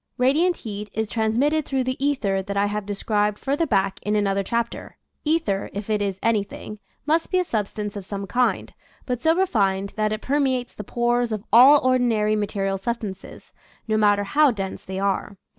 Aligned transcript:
Radiant 0.17 0.57
heat 0.57 0.89
is 0.95 1.07
transmitted 1.07 1.63
through 1.63 1.83
the 1.83 2.03
ether 2.03 2.41
that 2.41 2.57
I 2.57 2.65
have 2.65 2.87
described 2.87 3.37
further 3.37 3.67
back 3.67 3.99
in 4.01 4.15
another 4.15 4.41
chapter. 4.41 4.97
Ether, 5.23 5.69
if 5.73 5.91
it 5.91 6.01
is 6.01 6.17
anything, 6.23 6.79
must 7.05 7.29
be 7.29 7.37
a 7.37 7.43
substance 7.43 7.95
of 7.95 8.03
some 8.03 8.25
kind, 8.25 8.73
but 9.05 9.21
so 9.21 9.35
re 9.35 9.45
fined 9.45 9.93
that 9.97 10.11
it 10.11 10.21
permeates 10.23 10.73
the 10.73 10.83
pores 10.83 11.31
of 11.31 11.43
all 11.53 11.79
or 11.87 11.99
dinary 11.99 12.35
material 12.35 12.79
substances, 12.79 13.53
no 13.87 13.95
matter 13.95 14.23
how 14.23 14.49
dense 14.49 14.83
they 14.83 14.97
are. 14.99 15.37